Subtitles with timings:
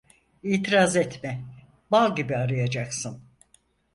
[0.43, 1.41] İtiraz etme,
[1.91, 3.21] bal gibi arayacaksın.